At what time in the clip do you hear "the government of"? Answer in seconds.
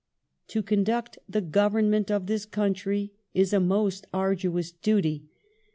1.29-2.25